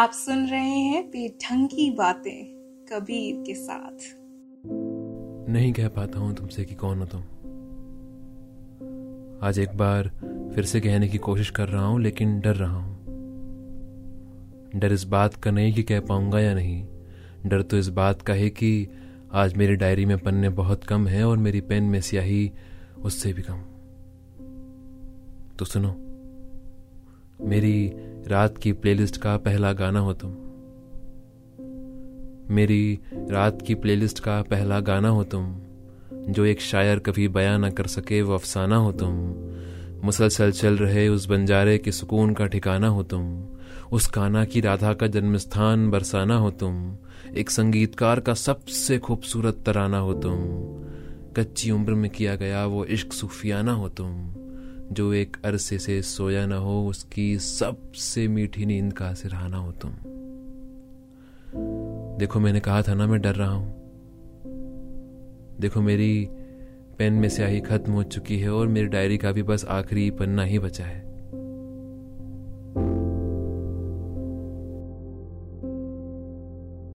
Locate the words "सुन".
0.12-0.46